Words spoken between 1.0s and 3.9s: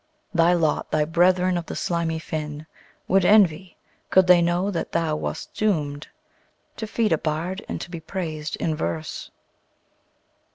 brethern of the slimy fin Would envy,